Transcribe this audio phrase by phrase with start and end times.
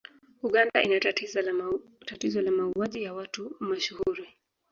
[0.43, 0.99] Uganda ina
[2.09, 4.27] tatizo la mauwaji ya watu mashuhuri